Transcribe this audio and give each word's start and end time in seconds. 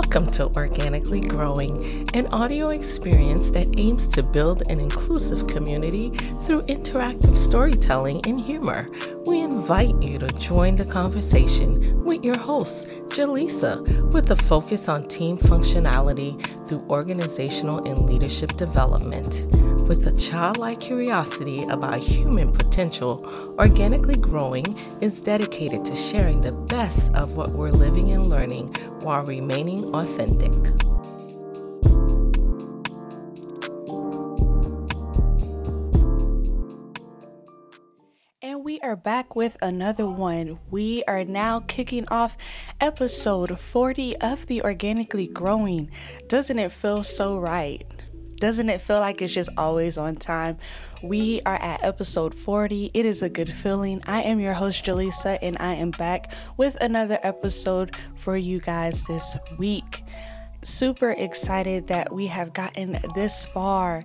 Welcome 0.00 0.30
to 0.34 0.46
Organically 0.54 1.20
Growing, 1.20 2.08
an 2.14 2.28
audio 2.28 2.68
experience 2.68 3.50
that 3.50 3.66
aims 3.76 4.06
to 4.08 4.22
build 4.22 4.62
an 4.70 4.78
inclusive 4.78 5.48
community 5.48 6.10
through 6.44 6.62
interactive 6.62 7.36
storytelling 7.36 8.20
and 8.24 8.40
humor. 8.40 8.86
We 9.26 9.40
invite 9.40 10.00
you 10.00 10.16
to 10.18 10.28
join 10.38 10.76
the 10.76 10.84
conversation 10.84 12.04
with 12.04 12.22
your 12.22 12.38
host, 12.38 12.86
Jaleesa, 13.08 14.12
with 14.12 14.30
a 14.30 14.36
focus 14.36 14.88
on 14.88 15.08
team 15.08 15.36
functionality 15.36 16.40
through 16.68 16.86
organizational 16.88 17.84
and 17.84 18.06
leadership 18.06 18.56
development. 18.56 19.46
With 19.88 20.06
a 20.06 20.12
childlike 20.12 20.80
curiosity 20.80 21.64
about 21.64 22.00
human 22.00 22.52
potential, 22.52 23.24
Organically 23.58 24.16
Growing 24.16 24.76
is 25.00 25.22
dedicated 25.22 25.82
to 25.86 25.96
sharing 25.96 26.42
the 26.42 26.52
best 26.52 27.14
of 27.14 27.38
what 27.38 27.52
we're 27.52 27.70
living 27.70 28.12
and 28.12 28.26
learning 28.26 28.66
while 29.00 29.24
remaining 29.24 29.94
authentic. 29.94 30.52
And 38.42 38.62
we 38.62 38.78
are 38.80 38.94
back 38.94 39.34
with 39.34 39.56
another 39.62 40.06
one. 40.06 40.58
We 40.70 41.02
are 41.08 41.24
now 41.24 41.60
kicking 41.60 42.06
off 42.08 42.36
episode 42.78 43.58
40 43.58 44.18
of 44.18 44.48
the 44.48 44.60
Organically 44.60 45.28
Growing. 45.28 45.90
Doesn't 46.26 46.58
it 46.58 46.72
feel 46.72 47.02
so 47.02 47.38
right? 47.38 47.86
Doesn't 48.38 48.68
it 48.68 48.80
feel 48.80 49.00
like 49.00 49.20
it's 49.20 49.32
just 49.32 49.50
always 49.56 49.98
on 49.98 50.16
time? 50.16 50.58
We 51.02 51.40
are 51.44 51.56
at 51.56 51.82
episode 51.82 52.34
40. 52.34 52.92
It 52.94 53.04
is 53.04 53.20
a 53.22 53.28
good 53.28 53.52
feeling. 53.52 54.00
I 54.06 54.22
am 54.22 54.38
your 54.38 54.54
host, 54.54 54.84
Jaleesa, 54.84 55.38
and 55.42 55.56
I 55.58 55.74
am 55.74 55.90
back 55.90 56.32
with 56.56 56.76
another 56.76 57.18
episode 57.22 57.96
for 58.14 58.36
you 58.36 58.60
guys 58.60 59.02
this 59.04 59.36
week. 59.58 60.04
Super 60.62 61.10
excited 61.10 61.88
that 61.88 62.12
we 62.12 62.26
have 62.28 62.52
gotten 62.52 63.00
this 63.14 63.44
far 63.46 64.04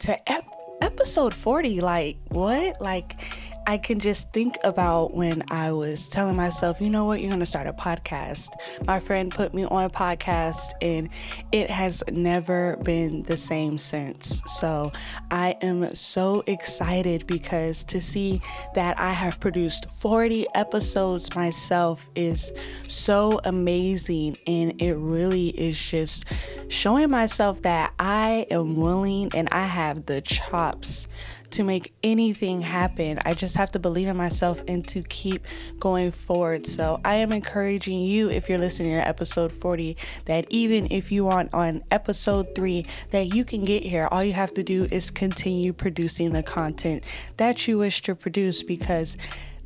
to 0.00 0.32
ep- 0.32 0.48
episode 0.80 1.34
40. 1.34 1.80
Like, 1.82 2.16
what? 2.28 2.80
Like, 2.80 3.20
I 3.68 3.78
can 3.78 3.98
just 3.98 4.32
think 4.32 4.56
about 4.62 5.14
when 5.14 5.42
I 5.50 5.72
was 5.72 6.08
telling 6.08 6.36
myself, 6.36 6.80
you 6.80 6.88
know 6.88 7.04
what, 7.04 7.20
you're 7.20 7.30
going 7.30 7.40
to 7.40 7.46
start 7.46 7.66
a 7.66 7.72
podcast. 7.72 8.50
My 8.86 9.00
friend 9.00 9.28
put 9.28 9.52
me 9.54 9.64
on 9.64 9.84
a 9.84 9.90
podcast 9.90 10.70
and 10.80 11.08
it 11.50 11.68
has 11.68 12.04
never 12.12 12.76
been 12.84 13.24
the 13.24 13.36
same 13.36 13.76
since. 13.76 14.40
So 14.46 14.92
I 15.32 15.56
am 15.62 15.92
so 15.96 16.44
excited 16.46 17.26
because 17.26 17.82
to 17.84 18.00
see 18.00 18.40
that 18.76 18.96
I 19.00 19.10
have 19.10 19.40
produced 19.40 19.90
40 19.90 20.46
episodes 20.54 21.34
myself 21.34 22.08
is 22.14 22.52
so 22.86 23.40
amazing. 23.42 24.36
And 24.46 24.80
it 24.80 24.94
really 24.94 25.48
is 25.48 25.76
just 25.76 26.24
showing 26.68 27.10
myself 27.10 27.62
that 27.62 27.92
I 27.98 28.46
am 28.48 28.76
willing 28.76 29.32
and 29.34 29.48
I 29.50 29.66
have 29.66 30.06
the 30.06 30.20
chops 30.20 31.08
to 31.52 31.62
make 31.62 31.94
anything 32.02 32.62
happen. 32.62 33.18
I 33.24 33.34
just 33.34 33.56
have 33.56 33.72
to 33.72 33.78
believe 33.78 34.08
in 34.08 34.16
myself 34.16 34.62
and 34.68 34.86
to 34.88 35.02
keep 35.02 35.46
going 35.78 36.10
forward. 36.10 36.66
So 36.66 37.00
I 37.04 37.16
am 37.16 37.32
encouraging 37.32 38.00
you, 38.00 38.30
if 38.30 38.48
you're 38.48 38.58
listening 38.58 38.92
to 38.92 39.06
episode 39.06 39.52
40, 39.52 39.96
that 40.26 40.46
even 40.50 40.88
if 40.90 41.12
you 41.12 41.28
aren't 41.28 41.52
on 41.54 41.82
episode 41.90 42.54
3, 42.54 42.86
that 43.10 43.34
you 43.34 43.44
can 43.44 43.64
get 43.64 43.82
here. 43.82 44.08
All 44.10 44.24
you 44.24 44.32
have 44.32 44.54
to 44.54 44.62
do 44.62 44.88
is 44.90 45.10
continue 45.10 45.72
producing 45.72 46.32
the 46.32 46.42
content 46.42 47.02
that 47.36 47.66
you 47.66 47.78
wish 47.78 48.02
to 48.02 48.14
produce 48.14 48.62
because 48.62 49.16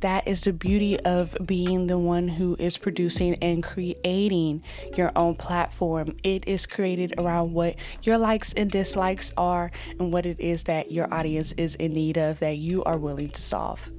that 0.01 0.27
is 0.27 0.41
the 0.41 0.53
beauty 0.53 0.99
of 0.99 1.37
being 1.45 1.87
the 1.87 1.97
one 1.97 2.27
who 2.27 2.55
is 2.59 2.77
producing 2.77 3.35
and 3.35 3.63
creating 3.63 4.63
your 4.95 5.11
own 5.15 5.35
platform. 5.35 6.17
It 6.23 6.47
is 6.47 6.65
created 6.65 7.15
around 7.17 7.53
what 7.53 7.75
your 8.03 8.17
likes 8.17 8.53
and 8.53 8.69
dislikes 8.69 9.33
are 9.37 9.71
and 9.99 10.11
what 10.11 10.25
it 10.25 10.39
is 10.39 10.63
that 10.63 10.91
your 10.91 11.11
audience 11.13 11.53
is 11.53 11.75
in 11.75 11.93
need 11.93 12.17
of 12.17 12.39
that 12.39 12.57
you 12.57 12.83
are 12.83 12.97
willing 12.97 13.29
to 13.29 13.41
solve. 13.41 13.89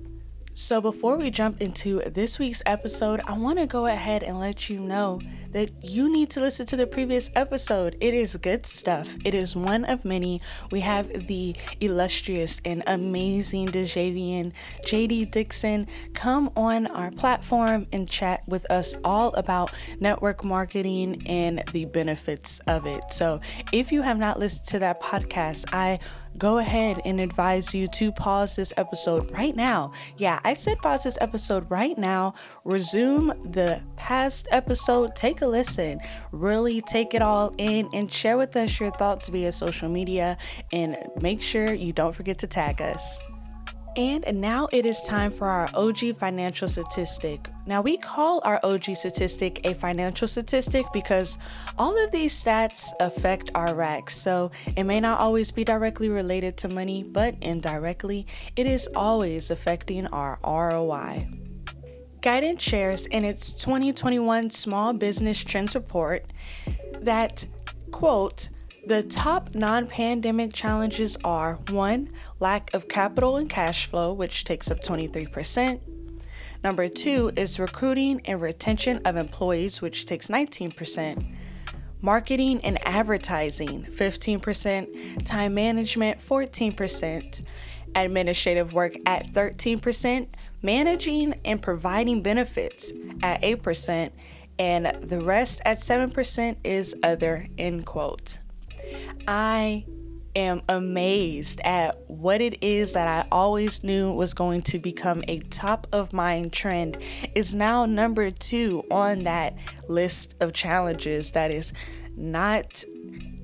So, 0.54 0.82
before 0.82 1.16
we 1.16 1.30
jump 1.30 1.62
into 1.62 2.00
this 2.00 2.38
week's 2.38 2.62
episode, 2.66 3.22
I 3.26 3.38
want 3.38 3.58
to 3.58 3.66
go 3.66 3.86
ahead 3.86 4.22
and 4.22 4.38
let 4.38 4.68
you 4.68 4.80
know 4.80 5.18
that 5.52 5.70
you 5.82 6.12
need 6.12 6.28
to 6.30 6.40
listen 6.40 6.66
to 6.66 6.76
the 6.76 6.86
previous 6.86 7.30
episode. 7.34 7.96
It 8.00 8.12
is 8.12 8.36
good 8.36 8.66
stuff. 8.66 9.16
It 9.24 9.32
is 9.32 9.56
one 9.56 9.86
of 9.86 10.04
many. 10.04 10.42
We 10.70 10.80
have 10.80 11.26
the 11.26 11.56
illustrious 11.80 12.60
and 12.66 12.82
amazing 12.86 13.68
DeJavian 13.68 14.52
JD 14.84 15.30
Dixon 15.30 15.86
come 16.12 16.50
on 16.54 16.86
our 16.88 17.10
platform 17.10 17.86
and 17.90 18.06
chat 18.06 18.42
with 18.46 18.70
us 18.70 18.94
all 19.04 19.32
about 19.34 19.72
network 20.00 20.44
marketing 20.44 21.22
and 21.26 21.62
the 21.72 21.86
benefits 21.86 22.58
of 22.66 22.86
it. 22.86 23.04
So, 23.10 23.40
if 23.72 23.90
you 23.90 24.02
have 24.02 24.18
not 24.18 24.38
listened 24.38 24.68
to 24.68 24.78
that 24.80 25.00
podcast, 25.00 25.72
I 25.72 25.98
go 26.38 26.58
ahead 26.58 27.00
and 27.04 27.20
advise 27.20 27.74
you 27.74 27.88
to 27.88 28.12
pause 28.12 28.56
this 28.56 28.72
episode 28.76 29.30
right 29.32 29.54
now. 29.54 29.92
Yeah, 30.16 30.40
I 30.44 30.54
said 30.54 30.78
pause 30.78 31.04
this 31.04 31.18
episode 31.20 31.70
right 31.70 31.96
now. 31.96 32.34
Resume 32.64 33.28
the 33.50 33.82
past 33.96 34.48
episode. 34.50 35.14
Take 35.14 35.42
a 35.42 35.46
listen. 35.46 36.00
Really 36.32 36.80
take 36.80 37.14
it 37.14 37.22
all 37.22 37.54
in 37.58 37.88
and 37.92 38.12
share 38.12 38.36
with 38.36 38.56
us 38.56 38.80
your 38.80 38.90
thoughts 38.92 39.28
via 39.28 39.52
social 39.52 39.88
media. 39.88 40.36
And 40.72 40.96
make 41.20 41.42
sure 41.42 41.72
you 41.72 41.92
don't 41.92 42.14
forget 42.14 42.38
to 42.38 42.46
tag 42.46 42.80
us. 42.80 43.31
And 43.94 44.40
now 44.40 44.68
it 44.72 44.86
is 44.86 45.02
time 45.02 45.30
for 45.30 45.48
our 45.48 45.68
OG 45.74 46.16
financial 46.16 46.66
statistic. 46.66 47.50
Now, 47.66 47.82
we 47.82 47.98
call 47.98 48.40
our 48.42 48.58
OG 48.62 48.84
statistic 48.94 49.60
a 49.64 49.74
financial 49.74 50.26
statistic 50.26 50.86
because 50.94 51.36
all 51.76 52.02
of 52.02 52.10
these 52.10 52.32
stats 52.32 52.90
affect 53.00 53.50
our 53.54 53.74
racks. 53.74 54.16
So 54.16 54.50
it 54.76 54.84
may 54.84 54.98
not 54.98 55.20
always 55.20 55.50
be 55.50 55.62
directly 55.62 56.08
related 56.08 56.56
to 56.58 56.68
money, 56.68 57.02
but 57.02 57.34
indirectly, 57.42 58.26
it 58.56 58.66
is 58.66 58.88
always 58.94 59.50
affecting 59.50 60.06
our 60.06 60.38
ROI. 60.42 61.28
Guidant 62.22 62.60
shares 62.60 63.04
in 63.06 63.24
its 63.24 63.52
2021 63.52 64.50
Small 64.50 64.94
Business 64.94 65.42
Trends 65.44 65.74
Report 65.74 66.24
that, 67.00 67.44
quote, 67.90 68.48
the 68.84 69.02
top 69.02 69.54
non 69.54 69.86
pandemic 69.86 70.52
challenges 70.52 71.16
are 71.24 71.54
one, 71.70 72.08
lack 72.40 72.72
of 72.74 72.88
capital 72.88 73.36
and 73.36 73.48
cash 73.48 73.86
flow, 73.86 74.12
which 74.12 74.44
takes 74.44 74.70
up 74.70 74.82
23%. 74.82 75.80
Number 76.64 76.88
two 76.88 77.32
is 77.36 77.58
recruiting 77.58 78.20
and 78.24 78.40
retention 78.40 79.00
of 79.04 79.16
employees, 79.16 79.80
which 79.80 80.06
takes 80.06 80.28
19%. 80.28 81.24
Marketing 82.00 82.60
and 82.64 82.84
advertising, 82.86 83.84
15%. 83.84 85.24
Time 85.24 85.54
management, 85.54 86.20
14%. 86.20 87.42
Administrative 87.94 88.72
work 88.72 88.94
at 89.06 89.32
13%. 89.32 90.26
Managing 90.62 91.34
and 91.44 91.62
providing 91.62 92.22
benefits 92.22 92.92
at 93.22 93.42
8%. 93.42 94.10
And 94.58 94.86
the 95.02 95.20
rest 95.20 95.60
at 95.64 95.80
7% 95.80 96.56
is 96.64 96.94
other, 97.02 97.46
end 97.58 97.86
quote. 97.86 98.38
I 99.26 99.84
am 100.34 100.62
amazed 100.68 101.60
at 101.62 101.98
what 102.08 102.40
it 102.40 102.62
is 102.62 102.94
that 102.94 103.06
I 103.06 103.28
always 103.30 103.84
knew 103.84 104.12
was 104.12 104.34
going 104.34 104.62
to 104.62 104.78
become 104.78 105.22
a 105.28 105.40
top 105.40 105.86
of 105.92 106.12
mind 106.12 106.52
trend 106.52 106.98
is 107.34 107.54
now 107.54 107.84
number 107.84 108.30
2 108.30 108.86
on 108.90 109.20
that 109.20 109.54
list 109.88 110.34
of 110.40 110.52
challenges 110.52 111.32
that 111.32 111.50
is 111.50 111.72
not 112.16 112.84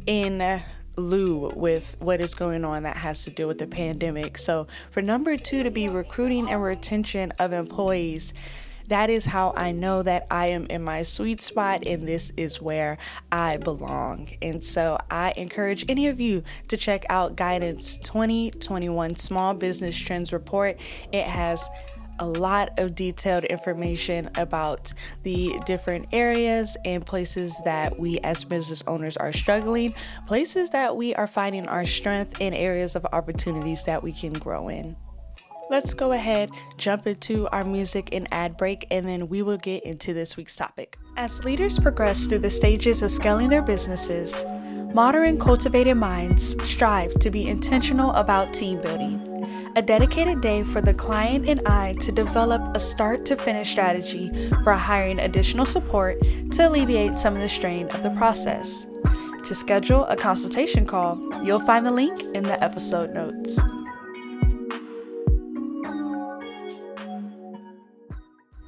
in 0.07 0.63
lieu 0.97 1.53
with 1.55 1.97
what 2.01 2.21
is 2.21 2.35
going 2.35 2.65
on 2.65 2.83
that 2.83 2.97
has 2.97 3.25
to 3.25 3.31
do 3.31 3.47
with 3.47 3.59
the 3.59 3.67
pandemic. 3.67 4.39
So, 4.39 4.67
for 4.91 5.03
number 5.03 5.37
2 5.37 5.63
to 5.63 5.71
be 5.71 5.89
recruiting 5.89 6.49
and 6.49 6.63
retention 6.63 7.33
of 7.39 7.53
employees, 7.53 8.33
that 8.89 9.11
is 9.11 9.25
how 9.25 9.53
I 9.57 9.73
know 9.73 10.03
that 10.03 10.27
I 10.31 10.47
am 10.47 10.67
in 10.67 10.83
my 10.83 11.03
sweet 11.03 11.43
spot 11.43 11.87
and 11.87 12.09
this 12.09 12.33
is 12.37 12.61
where 12.61 12.97
I 13.31 13.59
belong. 13.59 14.31
And 14.43 14.65
so 14.65 14.99
I 15.11 15.33
encourage 15.37 15.85
any 15.89 16.09
of 16.09 16.21
you 16.21 16.43
to 16.69 16.77
check 16.77 17.05
out 17.11 17.37
Guidant's 17.37 17.99
2021 17.99 19.17
Small 19.17 19.55
Business 19.55 19.97
Trends 19.97 20.33
Report. 20.33 20.79
It 21.13 21.27
has 21.27 21.69
a 22.21 22.27
lot 22.27 22.79
of 22.79 22.95
detailed 22.95 23.45
information 23.45 24.29
about 24.37 24.93
the 25.23 25.61
different 25.67 26.07
areas 26.13 26.77
and 26.85 27.07
places 27.07 27.55
that 27.65 27.99
we 27.99 28.19
as 28.21 28.43
business 28.43 28.83
owners 28.87 29.17
are 29.17 29.33
struggling, 29.33 29.95
places 30.27 30.71
that 30.71 30.97
we 30.97 31.15
are 31.15 31.29
finding 31.29 31.69
our 31.69 31.85
strength, 31.85 32.35
and 32.41 32.55
areas 32.55 32.97
of 32.97 33.07
opportunities 33.13 33.85
that 33.85 34.03
we 34.03 34.13
can 34.13 34.33
grow 34.33 34.69
in 34.69 34.97
let's 35.71 35.95
go 35.95 36.13
ahead, 36.13 36.51
jump 36.77 37.07
into 37.07 37.49
our 37.49 37.65
music 37.65 38.09
and 38.13 38.27
ad 38.33 38.57
break, 38.57 38.87
and 38.91 39.07
then 39.07 39.29
we 39.29 39.43
will 39.43 39.59
get 39.59 39.85
into 39.85 40.15
this 40.15 40.37
week's 40.37 40.57
topic. 40.57 40.99
As 41.17 41.45
leaders 41.45 41.79
progress 41.79 42.27
through 42.27 42.41
the 42.41 42.51
stages 42.51 43.03
of 43.03 43.11
scaling 43.11 43.49
their 43.49 43.63
businesses, 43.63 44.45
modern 44.95 45.39
cultivated 45.39 45.97
minds 45.97 46.57
strive 46.67 47.13
to 47.21 47.31
be 47.31 47.47
intentional 47.49 48.13
about 48.13 48.55
team 48.55 48.81
building. 48.81 49.25
a 49.77 49.83
dedicated 49.83 50.41
day 50.41 50.65
for 50.65 50.81
the 50.81 50.93
client 50.93 51.49
and 51.49 51.61
I 51.67 51.93
to 52.01 52.11
develop 52.11 52.75
a 52.75 52.81
start 52.81 53.25
to 53.27 53.37
finish 53.37 53.71
strategy 53.71 54.29
for 54.65 54.73
hiring 54.73 55.21
additional 55.21 55.67
support 55.67 56.21
to 56.53 56.69
alleviate 56.69 57.19
some 57.19 57.35
of 57.35 57.41
the 57.41 57.49
strain 57.49 57.87
of 57.89 58.03
the 58.03 58.11
process. 58.11 58.87
To 59.45 59.55
schedule 59.55 60.05
a 60.07 60.17
consultation 60.17 60.85
call, 60.85 61.17
you'll 61.45 61.61
find 61.61 61.87
the 61.87 61.93
link 61.93 62.23
in 62.35 62.43
the 62.43 62.63
episode 62.63 63.15
notes. 63.15 63.59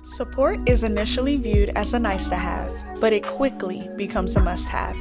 Support 0.02 0.69
is 0.69 0.82
initially 0.82 1.37
viewed 1.37 1.70
as 1.70 1.94
a 1.94 1.99
nice 1.99 2.29
to 2.29 2.37
have, 2.37 2.73
but 3.00 3.12
it 3.12 3.26
quickly 3.26 3.88
becomes 3.97 4.37
a 4.37 4.41
must 4.41 4.69
have. 4.69 4.97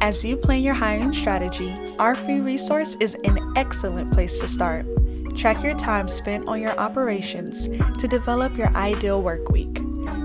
As 0.00 0.24
you 0.24 0.36
plan 0.36 0.62
your 0.62 0.74
hiring 0.74 1.12
strategy, 1.12 1.74
our 1.98 2.14
free 2.14 2.40
resource 2.40 2.96
is 3.00 3.14
an 3.24 3.38
excellent 3.56 4.12
place 4.12 4.38
to 4.40 4.48
start. 4.48 4.86
Track 5.34 5.62
your 5.62 5.76
time 5.76 6.08
spent 6.08 6.48
on 6.48 6.60
your 6.60 6.78
operations 6.78 7.68
to 7.98 8.08
develop 8.08 8.56
your 8.56 8.74
ideal 8.76 9.22
work 9.22 9.50
week. 9.50 9.80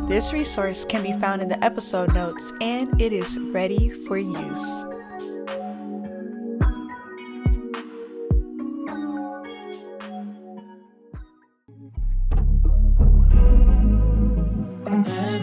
This 0.07 0.33
resource 0.33 0.85
can 0.85 1.03
be 1.03 1.13
found 1.13 1.41
in 1.41 1.49
the 1.49 1.63
episode 1.63 2.13
notes 2.13 2.53
and 2.61 3.01
it 3.01 3.13
is 3.13 3.39
ready 3.39 3.89
for 3.89 4.17
use. 4.17 4.92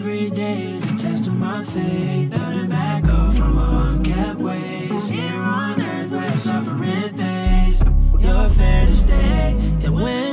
Every 0.03 0.31
day 0.31 0.63
is 0.63 0.83
a 0.91 0.95
test 0.95 1.27
of 1.27 1.35
my 1.35 1.63
faith. 1.63 2.31
Better 2.31 2.65
back 2.65 3.05
off 3.05 3.37
from 3.37 3.55
unkept 3.59 4.39
ways. 4.39 5.07
Here 5.07 5.39
on 5.39 5.79
earth, 5.79 6.09
where 6.09 6.37
suffering 6.37 7.15
pays, 7.15 7.83
you're 8.17 8.49
fair 8.49 8.87
to 8.87 8.95
stay. 8.95 9.55
And 9.83 9.93
when 9.93 10.30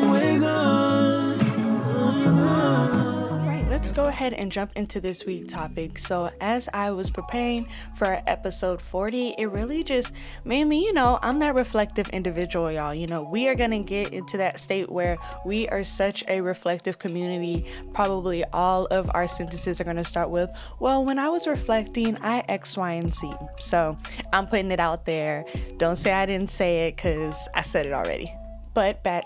ahead 4.07 4.33
and 4.33 4.51
jump 4.51 4.73
into 4.77 5.01
this 5.01 5.25
week's 5.25 5.53
topic. 5.53 5.99
So, 5.99 6.31
as 6.41 6.69
I 6.73 6.91
was 6.91 7.11
preparing 7.11 7.67
for 7.97 8.23
episode 8.27 8.81
40, 8.81 9.35
it 9.39 9.47
really 9.47 9.83
just 9.83 10.13
made 10.45 10.65
me, 10.65 10.85
you 10.85 10.93
know, 10.93 11.19
I'm 11.23 11.39
that 11.41 11.55
reflective 11.55 12.09
individual, 12.11 12.71
y'all. 12.71 12.95
You 12.95 13.07
know, 13.07 13.23
we 13.23 13.49
are 13.49 13.55
going 13.55 13.71
to 13.71 13.79
get 13.79 14.13
into 14.13 14.37
that 14.39 14.59
state 14.59 14.91
where 14.91 15.19
we 15.45 15.69
are 15.69 15.83
such 15.83 16.25
a 16.29 16.41
reflective 16.41 16.99
community. 16.99 17.67
Probably 17.93 18.45
all 18.53 18.87
of 18.87 19.11
our 19.15 19.27
sentences 19.27 19.81
are 19.81 19.85
going 19.85 19.97
to 19.97 20.05
start 20.05 20.31
with, 20.31 20.51
well, 20.81 21.05
when 21.05 21.19
I 21.19 21.29
was 21.29 21.47
reflecting, 21.47 22.17
I 22.19 22.45
X, 22.49 22.77
Y, 22.77 22.93
and 22.93 23.15
Z. 23.15 23.33
So, 23.59 23.97
I'm 24.33 24.47
putting 24.47 24.71
it 24.71 24.81
out 24.81 25.07
there. 25.07 25.45
Don't 25.77 25.97
say 25.97 26.13
I 26.13 26.27
didn't 26.27 26.51
say 26.51 26.89
it 26.89 26.97
because 26.97 27.49
I 27.55 27.63
said 27.63 27.87
it 27.87 27.93
already. 27.93 28.33
But 28.75 29.03
back, 29.03 29.25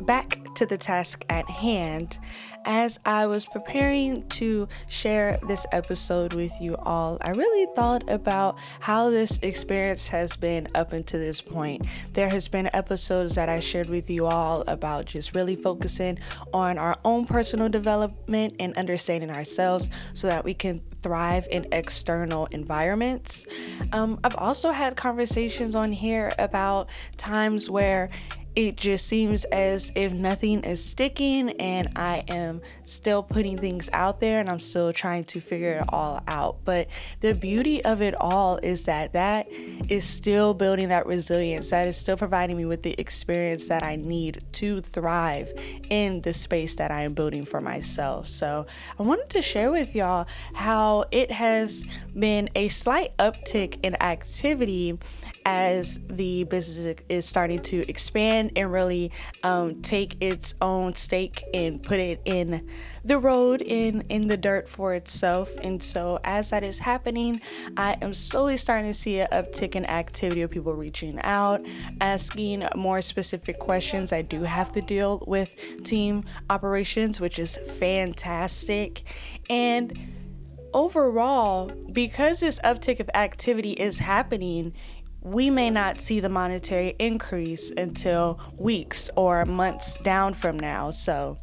back 0.00 0.38
to 0.56 0.66
the 0.66 0.78
task 0.78 1.24
at 1.28 1.48
hand 1.48 2.18
as 2.64 2.98
I 3.04 3.26
was 3.26 3.44
preparing 3.44 4.22
to 4.30 4.68
share 4.88 5.38
this 5.46 5.66
episode 5.72 6.32
with 6.32 6.52
you 6.60 6.76
all, 6.76 7.18
I 7.20 7.30
really 7.30 7.66
thought 7.74 8.08
about 8.08 8.56
how 8.80 9.10
this 9.10 9.38
experience 9.42 10.08
has 10.08 10.36
been 10.36 10.68
up 10.74 10.92
until 10.92 11.20
this 11.20 11.40
point. 11.40 11.86
There 12.12 12.28
has 12.28 12.48
been 12.48 12.70
episodes 12.72 13.34
that 13.34 13.48
I 13.48 13.60
shared 13.60 13.88
with 13.88 14.08
you 14.08 14.26
all 14.26 14.62
about 14.66 15.06
just 15.06 15.34
really 15.34 15.56
focusing 15.56 16.18
on 16.52 16.78
our 16.78 16.98
own 17.04 17.26
personal 17.26 17.68
development 17.68 18.54
and 18.58 18.76
understanding 18.76 19.30
ourselves 19.30 19.88
so 20.14 20.26
that 20.28 20.44
we 20.44 20.54
can 20.54 20.80
thrive 21.02 21.46
in 21.50 21.66
external 21.72 22.46
environments. 22.46 23.44
Um, 23.92 24.18
I've 24.24 24.36
also 24.36 24.70
had 24.70 24.96
conversations 24.96 25.74
on 25.74 25.92
here 25.92 26.32
about 26.38 26.88
times 27.16 27.68
where 27.68 28.10
it 28.56 28.76
just 28.76 29.06
seems 29.06 29.44
as 29.44 29.90
if 29.94 30.12
nothing 30.12 30.62
is 30.62 30.84
sticking 30.84 31.50
and 31.60 31.90
I 31.96 32.24
am 32.28 32.60
still 32.84 33.22
putting 33.22 33.58
things 33.58 33.88
out 33.92 34.20
there 34.20 34.40
and 34.40 34.48
I'm 34.48 34.60
still 34.60 34.92
trying 34.92 35.24
to 35.24 35.40
figure 35.40 35.80
it 35.80 35.84
all 35.88 36.20
out. 36.28 36.58
But 36.64 36.88
the 37.20 37.34
beauty 37.34 37.84
of 37.84 38.00
it 38.00 38.14
all 38.20 38.58
is 38.58 38.84
that 38.84 39.12
that 39.14 39.50
is 39.50 40.04
still 40.04 40.54
building 40.54 40.90
that 40.90 41.06
resilience, 41.06 41.70
that 41.70 41.88
is 41.88 41.96
still 41.96 42.16
providing 42.16 42.56
me 42.56 42.64
with 42.64 42.82
the 42.82 42.94
experience 42.98 43.66
that 43.68 43.82
I 43.82 43.96
need 43.96 44.44
to 44.52 44.80
thrive 44.80 45.52
in 45.90 46.20
the 46.20 46.32
space 46.32 46.76
that 46.76 46.90
I 46.90 47.02
am 47.02 47.14
building 47.14 47.44
for 47.44 47.60
myself. 47.60 48.28
So 48.28 48.66
I 48.98 49.02
wanted 49.02 49.30
to 49.30 49.42
share 49.42 49.70
with 49.72 49.96
y'all 49.96 50.26
how 50.54 51.06
it 51.10 51.30
has 51.32 51.84
been 52.16 52.50
a 52.54 52.68
slight 52.68 53.16
uptick 53.16 53.78
in 53.82 54.00
activity 54.00 54.98
as 55.46 55.98
the 56.08 56.44
business 56.44 56.96
is 57.08 57.26
starting 57.26 57.60
to 57.60 57.88
expand 57.88 58.43
and 58.56 58.72
really 58.72 59.10
um, 59.42 59.82
take 59.82 60.16
its 60.22 60.54
own 60.60 60.94
stake 60.94 61.42
and 61.52 61.82
put 61.82 61.98
it 61.98 62.20
in 62.24 62.68
the 63.04 63.18
road 63.18 63.60
in 63.60 64.02
in 64.08 64.28
the 64.28 64.36
dirt 64.36 64.68
for 64.68 64.94
itself. 64.94 65.50
And 65.62 65.82
so 65.82 66.18
as 66.24 66.50
that 66.50 66.62
is 66.62 66.78
happening 66.78 67.40
i 67.76 67.96
am 68.02 68.14
slowly 68.14 68.56
starting 68.56 68.90
to 68.90 68.98
see 68.98 69.20
an 69.20 69.28
uptick 69.32 69.74
in 69.74 69.84
activity 69.86 70.42
of 70.42 70.50
people 70.50 70.74
reaching 70.74 71.18
out 71.22 71.64
asking 72.00 72.66
more 72.74 73.00
specific 73.00 73.58
questions. 73.58 74.12
I 74.12 74.22
do 74.22 74.42
have 74.42 74.72
to 74.72 74.80
deal 74.80 75.22
with 75.26 75.50
team 75.84 76.24
operations 76.50 77.20
which 77.20 77.38
is 77.38 77.56
fantastic. 77.56 79.04
And 79.48 79.98
overall, 80.72 81.70
because 81.92 82.40
this 82.40 82.58
uptick 82.60 83.00
of 83.00 83.10
activity 83.14 83.72
is 83.72 83.98
happening, 83.98 84.74
we 85.24 85.48
may 85.48 85.70
not 85.70 85.96
see 85.96 86.20
the 86.20 86.28
monetary 86.28 86.94
increase 86.98 87.72
until 87.76 88.38
weeks 88.58 89.10
or 89.16 89.44
months 89.46 89.96
down 90.02 90.34
from 90.34 90.58
now. 90.58 90.90
So, 90.90 91.38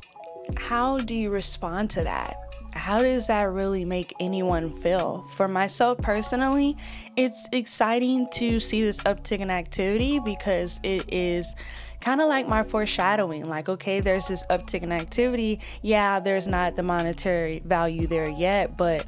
how 0.55 0.99
do 0.99 1.15
you 1.15 1.31
respond 1.31 1.89
to 1.91 2.03
that? 2.03 2.35
How 2.73 3.01
does 3.01 3.27
that 3.27 3.43
really 3.51 3.83
make 3.83 4.13
anyone 4.19 4.69
feel? 4.81 5.25
For 5.33 5.47
myself 5.47 5.97
personally, 5.97 6.77
it's 7.17 7.47
exciting 7.51 8.27
to 8.33 8.59
see 8.59 8.83
this 8.83 8.99
uptick 9.01 9.39
in 9.39 9.49
activity 9.49 10.19
because 10.19 10.79
it 10.83 11.11
is 11.11 11.53
kind 12.01 12.21
of 12.21 12.27
like 12.27 12.47
my 12.47 12.63
foreshadowing 12.63 13.47
like 13.47 13.69
okay 13.69 13.99
there's 13.99 14.27
this 14.27 14.43
uptick 14.49 14.81
in 14.81 14.91
activity 14.91 15.59
yeah 15.83 16.19
there's 16.19 16.47
not 16.47 16.75
the 16.75 16.81
monetary 16.81 17.61
value 17.63 18.07
there 18.07 18.27
yet 18.27 18.75
but 18.75 19.05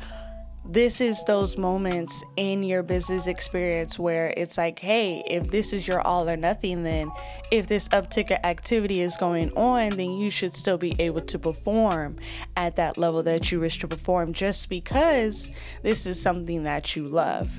this 0.65 1.01
is 1.01 1.23
those 1.25 1.57
moments 1.57 2.23
in 2.37 2.63
your 2.63 2.83
business 2.83 3.27
experience 3.27 3.99
where 3.99 4.33
it's 4.37 4.57
like, 4.57 4.79
hey, 4.79 5.23
if 5.27 5.51
this 5.51 5.73
is 5.73 5.87
your 5.87 6.01
all 6.01 6.29
or 6.29 6.37
nothing, 6.37 6.83
then 6.83 7.11
if 7.51 7.67
this 7.67 7.87
uptick 7.89 8.31
of 8.31 8.39
activity 8.43 9.01
is 9.01 9.17
going 9.17 9.51
on, 9.57 9.89
then 9.91 10.11
you 10.11 10.29
should 10.29 10.55
still 10.55 10.77
be 10.77 10.95
able 10.99 11.21
to 11.21 11.37
perform 11.37 12.17
at 12.55 12.77
that 12.77 12.97
level 12.97 13.23
that 13.23 13.51
you 13.51 13.59
wish 13.59 13.79
to 13.79 13.87
perform 13.87 14.31
just 14.31 14.69
because 14.69 15.51
this 15.81 16.05
is 16.05 16.21
something 16.21 16.63
that 16.63 16.95
you 16.95 17.07
love. 17.07 17.51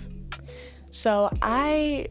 So 0.91 1.31
I 1.43 2.09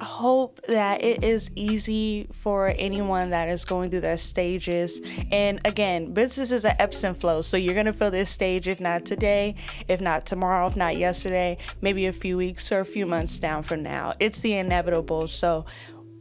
hope 0.00 0.60
that 0.66 1.02
it 1.02 1.22
is 1.22 1.50
easy 1.54 2.26
for 2.32 2.74
anyone 2.78 3.30
that 3.30 3.48
is 3.48 3.64
going 3.64 3.90
through 3.90 4.00
their 4.00 4.16
stages. 4.16 5.00
And 5.30 5.60
again, 5.64 6.12
business 6.12 6.50
is 6.50 6.64
an 6.64 6.74
ebbs 6.78 7.04
and 7.04 7.16
flows. 7.16 7.46
So 7.46 7.56
you're 7.56 7.74
going 7.74 7.86
to 7.86 7.92
feel 7.92 8.10
this 8.10 8.30
stage, 8.30 8.68
if 8.68 8.80
not 8.80 9.04
today, 9.04 9.56
if 9.88 10.00
not 10.00 10.26
tomorrow, 10.26 10.66
if 10.66 10.76
not 10.76 10.96
yesterday, 10.96 11.58
maybe 11.80 12.06
a 12.06 12.12
few 12.12 12.36
weeks 12.36 12.70
or 12.72 12.80
a 12.80 12.84
few 12.84 13.06
months 13.06 13.38
down 13.38 13.62
from 13.62 13.82
now. 13.82 14.14
It's 14.20 14.40
the 14.40 14.54
inevitable. 14.54 15.28
So 15.28 15.66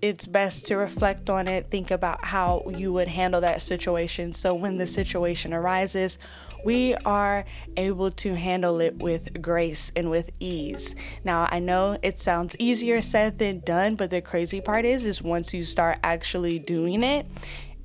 it's 0.01 0.27
best 0.27 0.65
to 0.67 0.75
reflect 0.75 1.29
on 1.29 1.47
it, 1.47 1.69
think 1.69 1.91
about 1.91 2.25
how 2.25 2.63
you 2.73 2.93
would 2.93 3.07
handle 3.07 3.41
that 3.41 3.61
situation. 3.61 4.33
So 4.33 4.53
when 4.53 4.77
the 4.77 4.85
situation 4.85 5.53
arises, 5.53 6.17
we 6.63 6.95
are 7.05 7.45
able 7.77 8.11
to 8.11 8.35
handle 8.35 8.81
it 8.81 8.97
with 8.97 9.41
grace 9.41 9.91
and 9.95 10.09
with 10.09 10.31
ease. 10.39 10.95
Now, 11.23 11.47
I 11.51 11.59
know 11.59 11.97
it 12.01 12.19
sounds 12.19 12.55
easier 12.59 13.01
said 13.01 13.39
than 13.39 13.59
done, 13.59 13.95
but 13.95 14.09
the 14.09 14.21
crazy 14.21 14.61
part 14.61 14.85
is 14.85 15.05
is 15.05 15.21
once 15.21 15.53
you 15.53 15.63
start 15.63 15.99
actually 16.03 16.59
doing 16.59 17.03
it, 17.03 17.25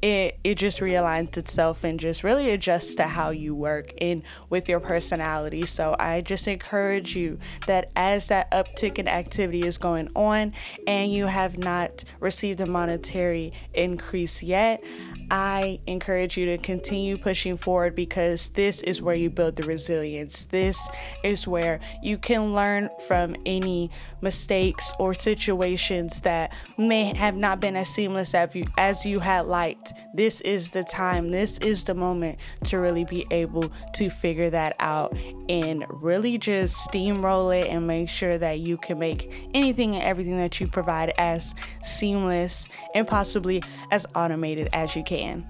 it 0.04 0.38
it 0.44 0.56
just 0.56 0.80
realigns 0.80 1.34
itself 1.38 1.82
and 1.82 1.98
just 1.98 2.22
really 2.22 2.50
adjusts 2.50 2.94
to 2.94 3.04
how 3.04 3.30
you 3.30 3.54
work 3.54 3.94
and 4.02 4.22
with 4.50 4.68
your 4.68 4.78
personality. 4.78 5.64
So 5.64 5.96
I 5.98 6.20
just 6.20 6.46
encourage 6.46 7.16
you 7.16 7.38
that 7.66 7.90
as 7.96 8.26
that 8.26 8.50
uptick 8.50 8.98
in 8.98 9.08
activity 9.08 9.62
is 9.62 9.78
going 9.78 10.10
on 10.14 10.52
and 10.86 11.10
you 11.10 11.24
have 11.24 11.56
not 11.56 12.04
received 12.20 12.60
a 12.60 12.66
monetary 12.66 13.54
increase 13.72 14.42
yet, 14.42 14.84
I 15.30 15.80
encourage 15.86 16.36
you 16.36 16.44
to 16.46 16.58
continue 16.58 17.16
pushing 17.16 17.56
forward 17.56 17.94
because 17.94 18.50
this 18.50 18.82
is 18.82 19.00
where 19.00 19.16
you 19.16 19.30
build 19.30 19.56
the 19.56 19.62
resilience. 19.62 20.44
This 20.44 20.78
is 21.22 21.48
where 21.48 21.80
you 22.02 22.18
can 22.18 22.52
learn 22.52 22.90
from 23.08 23.36
any 23.46 23.90
mistakes 24.20 24.92
or 24.98 25.14
situations 25.14 26.20
that 26.20 26.52
may 26.76 27.16
have 27.16 27.36
not 27.36 27.60
been 27.60 27.74
as 27.74 27.88
seamless 27.88 28.34
as 28.34 28.54
you, 28.54 28.66
as 28.76 29.06
you 29.06 29.20
had 29.20 29.46
liked 29.46 29.93
this 30.12 30.40
is 30.42 30.70
the 30.70 30.84
time, 30.84 31.30
this 31.30 31.58
is 31.58 31.84
the 31.84 31.94
moment 31.94 32.38
to 32.64 32.78
really 32.78 33.04
be 33.04 33.26
able 33.30 33.70
to 33.94 34.10
figure 34.10 34.50
that 34.50 34.76
out 34.78 35.16
and 35.48 35.84
really 35.88 36.38
just 36.38 36.76
steamroll 36.88 37.56
it 37.56 37.68
and 37.68 37.86
make 37.86 38.08
sure 38.08 38.38
that 38.38 38.60
you 38.60 38.76
can 38.76 38.98
make 38.98 39.48
anything 39.54 39.94
and 39.94 40.04
everything 40.04 40.36
that 40.36 40.60
you 40.60 40.66
provide 40.66 41.12
as 41.18 41.54
seamless 41.82 42.68
and 42.94 43.06
possibly 43.06 43.62
as 43.90 44.06
automated 44.14 44.68
as 44.72 44.96
you 44.96 45.02
can. 45.02 45.46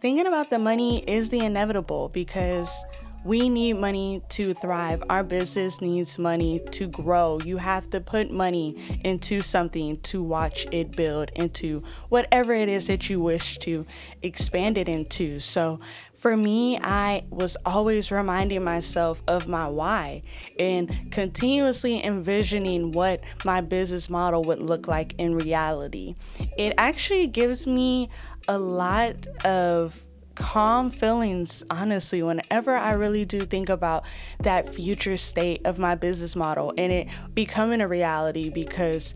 Thinking 0.00 0.26
about 0.26 0.50
the 0.50 0.58
money 0.58 1.04
is 1.06 1.30
the 1.30 1.38
inevitable 1.38 2.08
because 2.08 2.84
we 3.24 3.48
need 3.48 3.74
money 3.74 4.22
to 4.30 4.54
thrive. 4.54 5.02
Our 5.08 5.22
business 5.22 5.80
needs 5.80 6.18
money 6.18 6.60
to 6.72 6.86
grow. 6.88 7.38
You 7.44 7.56
have 7.58 7.88
to 7.90 8.00
put 8.00 8.30
money 8.30 9.00
into 9.04 9.42
something 9.42 10.00
to 10.00 10.22
watch 10.22 10.66
it 10.72 10.96
build 10.96 11.30
into 11.34 11.82
whatever 12.08 12.52
it 12.52 12.68
is 12.68 12.88
that 12.88 13.08
you 13.08 13.20
wish 13.20 13.58
to 13.58 13.86
expand 14.22 14.78
it 14.78 14.88
into. 14.88 15.40
So, 15.40 15.80
for 16.14 16.36
me, 16.36 16.78
I 16.78 17.24
was 17.30 17.56
always 17.66 18.12
reminding 18.12 18.62
myself 18.62 19.20
of 19.26 19.48
my 19.48 19.66
why 19.66 20.22
and 20.56 21.10
continuously 21.10 22.00
envisioning 22.04 22.92
what 22.92 23.20
my 23.44 23.60
business 23.60 24.08
model 24.08 24.44
would 24.44 24.62
look 24.62 24.86
like 24.86 25.16
in 25.18 25.34
reality. 25.34 26.14
It 26.56 26.74
actually 26.78 27.26
gives 27.26 27.66
me 27.66 28.08
a 28.46 28.56
lot 28.56 29.26
of 29.44 30.00
calm 30.34 30.90
feelings, 30.90 31.64
honestly, 31.70 32.22
whenever 32.22 32.74
I 32.76 32.92
really 32.92 33.24
do 33.24 33.40
think 33.40 33.68
about 33.68 34.04
that 34.40 34.74
future 34.74 35.16
state 35.16 35.62
of 35.64 35.78
my 35.78 35.94
business 35.94 36.36
model 36.36 36.72
and 36.76 36.92
it 36.92 37.08
becoming 37.34 37.80
a 37.80 37.88
reality 37.88 38.48
because 38.48 39.14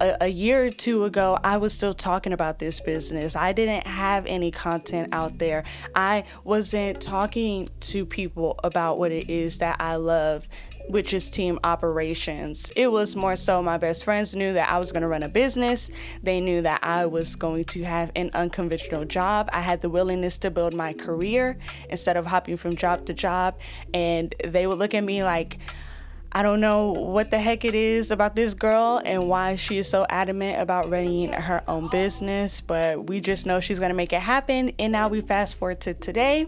a, 0.00 0.28
year 0.28 0.66
or 0.66 0.70
two 0.70 1.04
ago, 1.04 1.38
I 1.44 1.58
was 1.58 1.72
still 1.72 1.92
talking 1.92 2.32
about 2.32 2.58
this 2.58 2.80
business. 2.80 3.36
I 3.36 3.52
didn't 3.52 3.86
have 3.86 4.26
any 4.26 4.50
content 4.50 5.10
out 5.12 5.38
there. 5.38 5.64
I 5.94 6.24
wasn't 6.44 7.00
talking 7.00 7.68
to 7.80 8.06
people 8.06 8.58
about 8.64 8.98
what 8.98 9.12
it 9.12 9.28
is 9.28 9.58
that 9.58 9.76
I 9.80 9.96
love 9.96 10.48
which 10.90 11.14
is 11.14 11.30
team 11.30 11.58
operations. 11.62 12.70
It 12.74 12.90
was 12.90 13.14
more 13.14 13.36
so 13.36 13.62
my 13.62 13.78
best 13.78 14.04
friends 14.04 14.34
knew 14.34 14.52
that 14.54 14.68
I 14.68 14.78
was 14.78 14.90
going 14.92 15.02
to 15.02 15.08
run 15.08 15.22
a 15.22 15.28
business. 15.28 15.90
They 16.22 16.40
knew 16.40 16.62
that 16.62 16.82
I 16.82 17.06
was 17.06 17.36
going 17.36 17.64
to 17.66 17.84
have 17.84 18.10
an 18.16 18.30
unconventional 18.34 19.04
job. 19.04 19.48
I 19.52 19.60
had 19.60 19.80
the 19.80 19.88
willingness 19.88 20.38
to 20.38 20.50
build 20.50 20.74
my 20.74 20.92
career 20.92 21.58
instead 21.88 22.16
of 22.16 22.26
hopping 22.26 22.56
from 22.56 22.76
job 22.76 23.06
to 23.06 23.14
job. 23.14 23.58
And 23.94 24.34
they 24.44 24.66
would 24.66 24.78
look 24.78 24.94
at 24.94 25.04
me 25.04 25.22
like, 25.22 25.58
I 26.32 26.42
don't 26.42 26.60
know 26.60 26.92
what 26.92 27.30
the 27.30 27.38
heck 27.40 27.64
it 27.64 27.74
is 27.74 28.12
about 28.12 28.36
this 28.36 28.54
girl 28.54 29.00
and 29.04 29.28
why 29.28 29.56
she 29.56 29.78
is 29.78 29.88
so 29.88 30.06
adamant 30.08 30.60
about 30.60 30.88
running 30.88 31.32
her 31.32 31.62
own 31.66 31.88
business, 31.88 32.60
but 32.60 33.08
we 33.08 33.20
just 33.20 33.46
know 33.46 33.58
she's 33.58 33.80
to 33.80 33.92
make 33.94 34.12
it 34.12 34.22
happen. 34.22 34.70
And 34.78 34.92
now 34.92 35.08
we 35.08 35.22
fast 35.22 35.56
forward 35.56 35.80
to 35.82 35.94
today. 35.94 36.46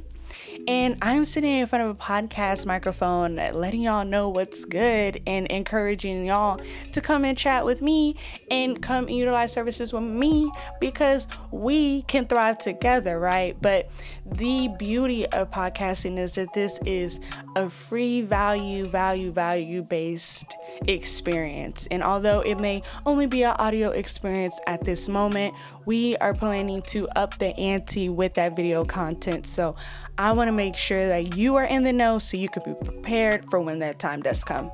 And 0.68 0.96
I'm 1.02 1.24
sitting 1.24 1.52
in 1.52 1.66
front 1.66 1.84
of 1.84 1.90
a 1.90 1.94
podcast 1.94 2.66
microphone 2.66 3.36
letting 3.36 3.80
y'all 3.80 4.04
know 4.04 4.28
what's 4.28 4.64
good 4.64 5.20
and 5.26 5.46
encouraging 5.48 6.24
y'all 6.24 6.60
to 6.92 7.00
come 7.00 7.24
and 7.24 7.36
chat 7.36 7.64
with 7.64 7.82
me 7.82 8.14
and 8.50 8.80
come 8.80 9.06
and 9.08 9.16
utilize 9.16 9.52
services 9.52 9.92
with 9.92 10.02
me 10.02 10.50
because 10.80 11.26
we 11.50 12.02
can 12.02 12.26
thrive 12.26 12.58
together, 12.58 13.18
right? 13.18 13.56
But 13.60 13.90
the 14.34 14.68
beauty 14.78 15.26
of 15.26 15.50
podcasting 15.50 16.18
is 16.18 16.32
that 16.34 16.52
this 16.52 16.78
is 16.86 17.20
a 17.56 17.68
free 17.68 18.22
value, 18.22 18.84
value, 18.84 19.30
value 19.30 19.82
based 19.82 20.56
experience. 20.86 21.86
And 21.90 22.02
although 22.02 22.40
it 22.40 22.58
may 22.58 22.82
only 23.04 23.26
be 23.26 23.42
an 23.42 23.54
audio 23.58 23.90
experience 23.90 24.58
at 24.66 24.84
this 24.84 25.08
moment, 25.08 25.54
we 25.86 26.16
are 26.16 26.34
planning 26.34 26.82
to 26.82 27.08
up 27.10 27.38
the 27.38 27.56
ante 27.58 28.08
with 28.08 28.34
that 28.34 28.56
video 28.56 28.84
content. 28.84 29.46
So 29.46 29.76
I 30.18 30.32
want 30.32 30.48
to 30.48 30.52
make 30.52 30.76
sure 30.76 31.08
that 31.08 31.36
you 31.36 31.56
are 31.56 31.64
in 31.64 31.84
the 31.84 31.92
know 31.92 32.18
so 32.18 32.36
you 32.36 32.48
can 32.48 32.62
be 32.64 32.74
prepared 32.84 33.48
for 33.50 33.60
when 33.60 33.80
that 33.80 33.98
time 33.98 34.22
does 34.22 34.44
come. 34.44 34.70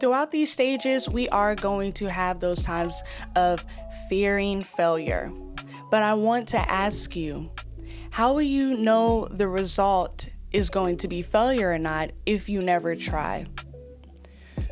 Throughout 0.00 0.30
these 0.30 0.52
stages, 0.52 1.08
we 1.08 1.28
are 1.30 1.54
going 1.54 1.92
to 1.94 2.10
have 2.10 2.40
those 2.40 2.62
times 2.62 3.02
of 3.34 3.64
fearing 4.08 4.62
failure. 4.62 5.32
But 5.90 6.02
I 6.02 6.14
want 6.14 6.48
to 6.48 6.58
ask 6.70 7.16
you 7.16 7.50
how 8.10 8.32
will 8.32 8.42
you 8.42 8.76
know 8.76 9.28
the 9.30 9.48
result 9.48 10.28
is 10.52 10.70
going 10.70 10.96
to 10.98 11.08
be 11.08 11.22
failure 11.22 11.72
or 11.72 11.78
not 11.78 12.10
if 12.26 12.48
you 12.48 12.60
never 12.60 12.96
try? 12.96 13.46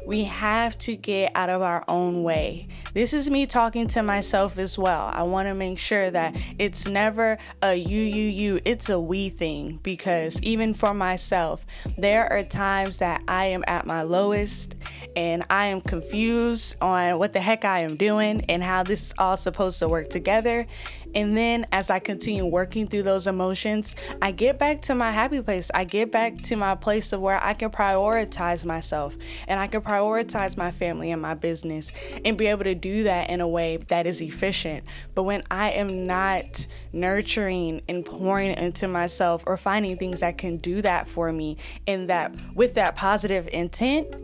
We 0.07 0.23
have 0.23 0.79
to 0.79 0.95
get 0.95 1.33
out 1.35 1.51
of 1.51 1.63
our 1.63 1.85
own 1.89 2.23
way. 2.23 2.69
This 2.95 3.13
is 3.13 3.29
me 3.29 3.45
talking 3.45 3.89
to 3.89 4.05
myself 4.05 4.57
as 4.57 4.79
well. 4.79 5.11
I 5.13 5.25
want 5.25 5.49
to 5.49 5.55
make 5.55 5.81
sure 5.81 6.09
that 6.13 6.37
it's 6.61 6.87
never 6.87 7.39
a 7.61 7.75
you, 7.75 8.03
you, 8.03 8.23
you, 8.23 8.61
it's 8.65 8.89
a 8.89 9.01
we 9.01 9.31
thing 9.31 9.81
because 9.83 10.41
even 10.43 10.75
for 10.75 10.95
myself, 10.95 11.67
there 11.99 12.33
are 12.33 12.45
times 12.45 12.99
that 12.99 13.21
I 13.27 13.47
am 13.47 13.65
at 13.67 13.85
my 13.85 14.03
lowest 14.03 14.77
and 15.17 15.45
I 15.51 15.67
am 15.67 15.81
confused 15.81 16.77
on 16.81 17.19
what 17.19 17.33
the 17.33 17.41
heck 17.41 17.65
I 17.65 17.81
am 17.81 17.97
doing 17.97 18.43
and 18.49 18.63
how 18.63 18.85
this 18.85 19.07
is 19.09 19.15
all 19.19 19.37
supposed 19.37 19.81
to 19.81 19.89
work 19.89 20.09
together. 20.09 20.69
And 21.17 21.35
then 21.35 21.67
as 21.73 21.89
I 21.89 21.99
continue 21.99 22.45
working 22.45 22.87
through 22.87 23.05
those 23.05 23.27
emotions, 23.27 23.95
I 24.21 24.33
get 24.33 24.59
back 24.59 24.83
to 24.83 24.95
my 24.95 25.11
happy 25.11 25.41
place. 25.41 25.71
I 25.73 25.85
get 25.85 26.13
back 26.13 26.43
to 26.43 26.57
my 26.57 26.75
place 26.75 27.11
of 27.11 27.23
where 27.23 27.43
I 27.43 27.55
can 27.55 27.71
prioritize 27.71 28.67
myself 28.67 29.17
and 29.49 29.59
I 29.59 29.67
can 29.67 29.81
prioritize 29.81 30.59
my 30.59 30.71
family 30.71 31.11
and 31.11 31.23
my 31.23 31.33
business 31.33 31.91
and 32.27 32.37
be 32.37 32.49
able 32.49 32.65
to 32.65 32.75
do 32.75 33.05
that 33.05 33.31
in 33.31 33.41
a 33.41 33.49
way 33.49 33.79
that 33.89 34.07
is 34.07 34.21
efficient. 34.21 34.85
But 35.15 35.23
when 35.23 35.43
I 35.51 35.71
am 35.71 36.07
not 36.07 36.67
nurturing 36.93 37.81
and 37.89 38.05
pouring 38.05 38.51
into 38.51 38.87
myself 38.87 39.43
or 39.47 39.57
finding 39.57 39.97
things 39.97 40.21
that 40.21 40.37
can 40.37 40.59
do 40.59 40.83
that 40.83 41.09
for 41.09 41.33
me 41.33 41.57
and 41.87 42.11
that 42.11 42.35
with 42.55 42.75
that 42.75 42.95
positive 42.95 43.49
intent, 43.55 44.15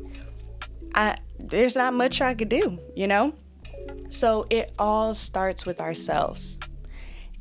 I 0.94 1.16
there's 1.38 1.74
not 1.74 1.94
much 1.94 2.20
I 2.20 2.34
could 2.34 2.50
do, 2.50 2.78
you 2.94 3.06
know? 3.06 3.32
So 4.10 4.44
it 4.50 4.74
all 4.78 5.14
starts 5.14 5.64
with 5.64 5.80
ourselves. 5.80 6.58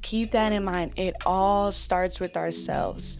Keep 0.01 0.31
that 0.31 0.51
in 0.51 0.63
mind. 0.63 0.93
It 0.97 1.15
all 1.25 1.71
starts 1.71 2.19
with 2.19 2.35
ourselves. 2.35 3.19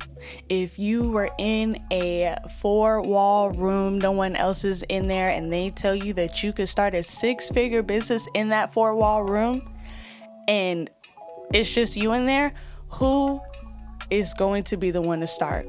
If 0.49 0.77
you 0.77 1.09
were 1.09 1.29
in 1.37 1.81
a 1.91 2.35
four 2.59 3.01
wall 3.01 3.51
room, 3.51 3.97
no 3.99 4.11
one 4.11 4.35
else 4.35 4.63
is 4.63 4.83
in 4.83 5.07
there, 5.07 5.29
and 5.29 5.51
they 5.51 5.69
tell 5.69 5.95
you 5.95 6.13
that 6.13 6.43
you 6.43 6.53
could 6.53 6.69
start 6.69 6.93
a 6.93 7.03
six 7.03 7.49
figure 7.49 7.81
business 7.81 8.27
in 8.33 8.49
that 8.49 8.73
four 8.73 8.95
wall 8.95 9.23
room, 9.23 9.61
and 10.47 10.89
it's 11.53 11.69
just 11.69 11.95
you 11.95 12.13
in 12.13 12.25
there, 12.25 12.53
who 12.89 13.41
is 14.09 14.33
going 14.33 14.63
to 14.63 14.77
be 14.77 14.91
the 14.91 15.01
one 15.01 15.21
to 15.21 15.27
start? 15.27 15.65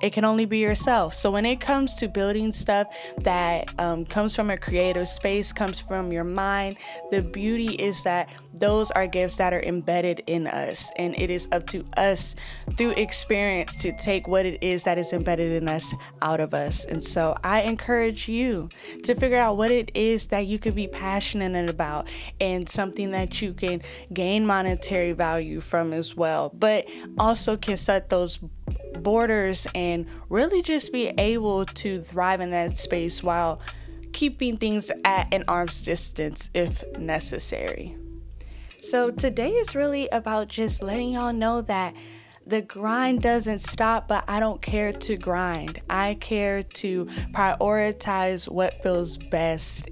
It 0.00 0.12
can 0.12 0.24
only 0.24 0.44
be 0.44 0.58
yourself. 0.58 1.14
So 1.14 1.30
when 1.30 1.44
it 1.44 1.60
comes 1.60 1.94
to 1.96 2.08
building 2.08 2.52
stuff 2.52 2.88
that 3.18 3.72
um, 3.78 4.04
comes 4.04 4.34
from 4.34 4.50
a 4.50 4.56
creative 4.56 5.08
space, 5.08 5.52
comes 5.52 5.80
from 5.80 6.12
your 6.12 6.24
mind, 6.24 6.76
the 7.10 7.22
beauty 7.22 7.74
is 7.74 8.02
that 8.04 8.28
those 8.54 8.90
are 8.92 9.06
gifts 9.06 9.36
that 9.36 9.52
are 9.52 9.62
embedded 9.62 10.22
in 10.26 10.46
us, 10.46 10.90
and 10.96 11.16
it 11.18 11.30
is 11.30 11.48
up 11.52 11.66
to 11.68 11.84
us 11.96 12.34
through 12.76 12.90
experience 12.90 13.74
to 13.76 13.96
take 13.96 14.26
what 14.26 14.46
it 14.46 14.62
is 14.62 14.84
that 14.84 14.98
is 14.98 15.12
embedded 15.12 15.62
in 15.62 15.68
us 15.68 15.94
out 16.22 16.40
of 16.40 16.54
us. 16.54 16.84
And 16.84 17.02
so 17.02 17.36
I 17.44 17.62
encourage 17.62 18.28
you 18.28 18.68
to 19.04 19.14
figure 19.14 19.38
out 19.38 19.56
what 19.56 19.70
it 19.70 19.90
is 19.94 20.26
that 20.28 20.46
you 20.46 20.58
could 20.58 20.74
be 20.74 20.88
passionate 20.88 21.70
about 21.70 22.08
and 22.40 22.68
something 22.68 23.10
that 23.12 23.40
you 23.40 23.52
can 23.52 23.82
gain 24.12 24.46
monetary 24.46 25.12
value 25.12 25.60
from 25.60 25.92
as 25.92 26.16
well, 26.16 26.50
but 26.54 26.88
also 27.18 27.56
can 27.56 27.76
set 27.76 28.10
those 28.10 28.38
borders 28.98 29.66
and 29.74 30.06
really 30.28 30.62
just 30.62 30.92
be 30.92 31.08
able 31.18 31.64
to 31.64 32.00
thrive 32.00 32.40
in 32.40 32.50
that 32.50 32.78
space 32.78 33.22
while 33.22 33.60
keeping 34.12 34.56
things 34.56 34.90
at 35.04 35.32
an 35.32 35.44
arm's 35.48 35.82
distance 35.82 36.50
if 36.54 36.84
necessary. 36.98 37.96
So, 38.80 39.10
today 39.10 39.50
is 39.50 39.74
really 39.74 40.08
about 40.08 40.48
just 40.48 40.82
letting 40.82 41.10
y'all 41.10 41.32
know 41.32 41.60
that 41.62 41.94
the 42.46 42.62
grind 42.62 43.20
doesn't 43.20 43.58
stop, 43.60 44.08
but 44.08 44.24
I 44.26 44.40
don't 44.40 44.62
care 44.62 44.92
to 44.92 45.16
grind. 45.16 45.80
I 45.90 46.14
care 46.14 46.62
to 46.62 47.04
prioritize 47.32 48.48
what 48.48 48.82
feels 48.82 49.18
best 49.18 49.90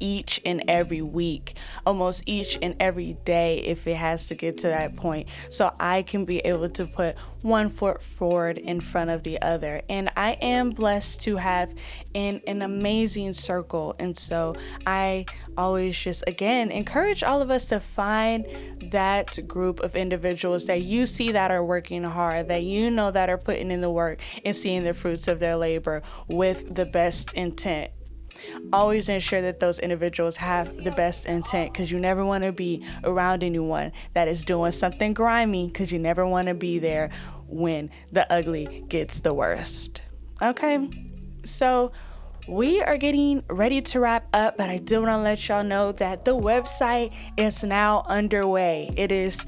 each 0.00 0.40
and 0.44 0.64
every 0.68 1.02
week, 1.02 1.56
almost 1.86 2.22
each 2.26 2.58
and 2.60 2.76
every 2.80 3.16
day 3.24 3.58
if 3.58 3.86
it 3.86 3.96
has 3.96 4.26
to 4.28 4.34
get 4.34 4.58
to 4.58 4.68
that 4.68 4.96
point. 4.96 5.28
So 5.50 5.74
I 5.78 6.02
can 6.02 6.24
be 6.24 6.38
able 6.40 6.68
to 6.70 6.86
put 6.86 7.16
one 7.42 7.68
foot 7.68 8.02
forward 8.02 8.58
in 8.58 8.80
front 8.80 9.10
of 9.10 9.22
the 9.22 9.40
other. 9.42 9.82
And 9.88 10.10
I 10.16 10.32
am 10.42 10.70
blessed 10.70 11.20
to 11.22 11.36
have 11.36 11.72
an, 12.14 12.40
an 12.46 12.62
amazing 12.62 13.32
circle. 13.32 13.94
And 13.98 14.18
so 14.18 14.54
I 14.86 15.26
always 15.56 15.98
just, 15.98 16.24
again, 16.26 16.70
encourage 16.70 17.22
all 17.22 17.42
of 17.42 17.50
us 17.50 17.66
to 17.66 17.80
find 17.80 18.46
that 18.90 19.46
group 19.46 19.80
of 19.80 19.96
individuals 19.96 20.66
that 20.66 20.82
you 20.82 21.06
see 21.06 21.32
that 21.32 21.50
are 21.50 21.64
working 21.64 22.04
hard, 22.04 22.48
that 22.48 22.62
you 22.62 22.90
know 22.90 23.10
that 23.10 23.28
are 23.28 23.38
putting 23.38 23.70
in 23.70 23.80
the 23.80 23.90
work 23.90 24.20
and 24.44 24.54
seeing 24.54 24.84
the 24.84 24.94
fruits 24.94 25.28
of 25.28 25.40
their 25.40 25.56
labor 25.56 26.02
with 26.28 26.74
the 26.74 26.86
best 26.86 27.32
intent 27.34 27.90
always 28.72 29.08
ensure 29.08 29.40
that 29.42 29.60
those 29.60 29.78
individuals 29.78 30.36
have 30.36 30.84
the 30.84 30.90
best 30.92 31.26
intent 31.26 31.72
because 31.72 31.90
you 31.90 31.98
never 31.98 32.24
want 32.24 32.44
to 32.44 32.52
be 32.52 32.84
around 33.04 33.42
anyone 33.42 33.92
that 34.14 34.28
is 34.28 34.44
doing 34.44 34.72
something 34.72 35.14
grimy 35.14 35.66
because 35.66 35.92
you 35.92 35.98
never 35.98 36.26
want 36.26 36.48
to 36.48 36.54
be 36.54 36.78
there 36.78 37.10
when 37.46 37.90
the 38.12 38.30
ugly 38.32 38.84
gets 38.88 39.20
the 39.20 39.34
worst. 39.34 40.02
Okay, 40.40 40.88
so 41.44 41.92
we 42.48 42.80
are 42.80 42.96
getting 42.96 43.42
ready 43.50 43.80
to 43.82 44.00
wrap 44.00 44.26
up, 44.32 44.56
but 44.56 44.70
I 44.70 44.78
do 44.78 45.02
want 45.02 45.10
to 45.10 45.18
let 45.18 45.48
y'all 45.48 45.64
know 45.64 45.92
that 45.92 46.24
the 46.24 46.34
website 46.34 47.12
is 47.36 47.62
now 47.62 48.04
underway. 48.06 48.92
It 48.96 49.12
is 49.12 49.44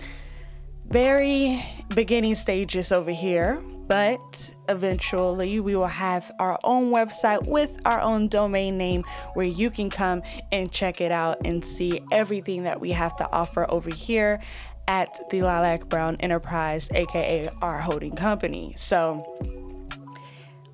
very 0.87 1.65
beginning 1.95 2.35
stages 2.35 2.93
over 2.93 3.11
here, 3.11 3.63
but 3.91 4.55
eventually 4.69 5.59
we 5.59 5.75
will 5.75 5.85
have 5.89 6.31
our 6.39 6.57
own 6.63 6.93
website 6.93 7.45
with 7.49 7.77
our 7.85 8.01
own 8.01 8.29
domain 8.29 8.79
name 8.79 9.05
where 9.35 9.45
you 9.45 9.69
can 9.69 9.91
come 9.91 10.23
and 10.53 10.71
check 10.71 11.01
it 11.01 11.11
out 11.11 11.45
and 11.45 11.65
see 11.65 12.01
everything 12.13 12.63
that 12.63 12.81
we 12.81 12.93
have 12.93 13.17
to 13.17 13.29
offer 13.33 13.69
over 13.69 13.91
here 13.91 14.41
at 14.87 15.29
the 15.31 15.43
Lilac 15.43 15.89
Brown 15.89 16.15
Enterprise, 16.21 16.89
aka 16.95 17.51
our 17.63 17.81
holding 17.81 18.15
company. 18.15 18.75
So, 18.77 19.27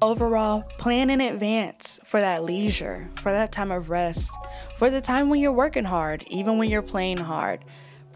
overall, 0.02 0.64
plan 0.76 1.08
in 1.08 1.22
advance 1.22 1.98
for 2.04 2.20
that 2.20 2.44
leisure, 2.44 3.08
for 3.22 3.32
that 3.32 3.50
time 3.50 3.72
of 3.72 3.88
rest, 3.88 4.30
for 4.76 4.90
the 4.90 5.00
time 5.00 5.30
when 5.30 5.40
you're 5.40 5.52
working 5.52 5.84
hard, 5.84 6.22
even 6.26 6.58
when 6.58 6.68
you're 6.68 6.82
playing 6.82 7.16
hard. 7.16 7.64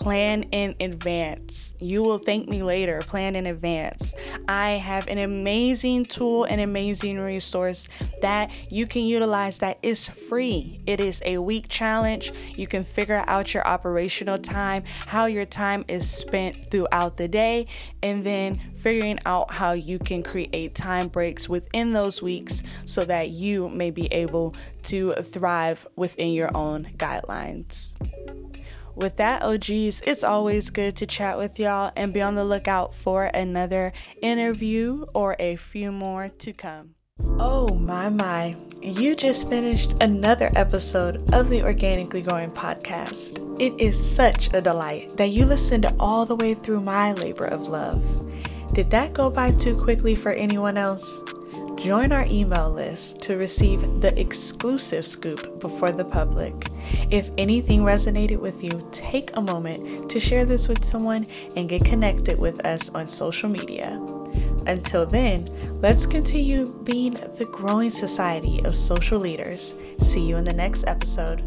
Plan 0.00 0.44
in 0.44 0.74
advance. 0.80 1.74
You 1.78 2.02
will 2.02 2.16
thank 2.16 2.48
me 2.48 2.62
later. 2.62 3.02
Plan 3.02 3.36
in 3.36 3.44
advance. 3.44 4.14
I 4.48 4.70
have 4.70 5.06
an 5.08 5.18
amazing 5.18 6.06
tool, 6.06 6.44
an 6.44 6.58
amazing 6.58 7.18
resource 7.18 7.86
that 8.22 8.50
you 8.70 8.86
can 8.86 9.02
utilize 9.02 9.58
that 9.58 9.78
is 9.82 10.08
free. 10.08 10.80
It 10.86 11.00
is 11.00 11.20
a 11.26 11.36
week 11.36 11.68
challenge. 11.68 12.32
You 12.54 12.66
can 12.66 12.82
figure 12.82 13.22
out 13.26 13.52
your 13.52 13.66
operational 13.68 14.38
time, 14.38 14.84
how 15.06 15.26
your 15.26 15.44
time 15.44 15.84
is 15.86 16.10
spent 16.10 16.56
throughout 16.70 17.18
the 17.18 17.28
day, 17.28 17.66
and 18.02 18.24
then 18.24 18.58
figuring 18.78 19.18
out 19.26 19.52
how 19.52 19.72
you 19.72 19.98
can 19.98 20.22
create 20.22 20.74
time 20.74 21.08
breaks 21.08 21.46
within 21.46 21.92
those 21.92 22.22
weeks 22.22 22.62
so 22.86 23.04
that 23.04 23.28
you 23.28 23.68
may 23.68 23.90
be 23.90 24.06
able 24.06 24.54
to 24.84 25.12
thrive 25.12 25.86
within 25.94 26.32
your 26.32 26.56
own 26.56 26.88
guidelines. 26.96 27.90
With 29.00 29.16
that, 29.16 29.42
OGs, 29.42 30.02
it's 30.02 30.22
always 30.22 30.68
good 30.68 30.94
to 30.96 31.06
chat 31.06 31.38
with 31.38 31.58
y'all 31.58 31.90
and 31.96 32.12
be 32.12 32.20
on 32.20 32.34
the 32.34 32.44
lookout 32.44 32.92
for 32.92 33.24
another 33.24 33.94
interview 34.20 35.06
or 35.14 35.36
a 35.38 35.56
few 35.56 35.90
more 35.90 36.28
to 36.28 36.52
come. 36.52 36.96
Oh 37.38 37.74
my, 37.76 38.10
my. 38.10 38.56
You 38.82 39.14
just 39.14 39.48
finished 39.48 39.94
another 40.02 40.50
episode 40.54 41.32
of 41.32 41.48
the 41.48 41.62
Organically 41.62 42.20
Growing 42.20 42.50
podcast. 42.50 43.38
It 43.58 43.72
is 43.80 43.98
such 43.98 44.52
a 44.52 44.60
delight 44.60 45.16
that 45.16 45.28
you 45.28 45.46
listened 45.46 45.86
all 45.98 46.26
the 46.26 46.36
way 46.36 46.52
through 46.52 46.82
my 46.82 47.12
labor 47.12 47.46
of 47.46 47.68
love. 47.68 48.04
Did 48.74 48.90
that 48.90 49.14
go 49.14 49.30
by 49.30 49.52
too 49.52 49.82
quickly 49.82 50.14
for 50.14 50.32
anyone 50.32 50.76
else? 50.76 51.22
Join 51.80 52.12
our 52.12 52.26
email 52.26 52.70
list 52.70 53.20
to 53.20 53.38
receive 53.38 54.02
the 54.02 54.18
exclusive 54.20 55.02
scoop 55.02 55.60
before 55.60 55.92
the 55.92 56.04
public. 56.04 56.66
If 57.10 57.30
anything 57.38 57.80
resonated 57.80 58.38
with 58.38 58.62
you, 58.62 58.86
take 58.92 59.34
a 59.34 59.40
moment 59.40 60.10
to 60.10 60.20
share 60.20 60.44
this 60.44 60.68
with 60.68 60.84
someone 60.84 61.26
and 61.56 61.70
get 61.70 61.86
connected 61.86 62.38
with 62.38 62.66
us 62.66 62.90
on 62.90 63.08
social 63.08 63.48
media. 63.48 63.98
Until 64.66 65.06
then, 65.06 65.48
let's 65.80 66.04
continue 66.04 66.66
being 66.84 67.14
the 67.14 67.48
growing 67.50 67.88
society 67.88 68.62
of 68.64 68.74
social 68.74 69.18
leaders. 69.18 69.72
See 70.00 70.26
you 70.26 70.36
in 70.36 70.44
the 70.44 70.52
next 70.52 70.86
episode. 70.86 71.42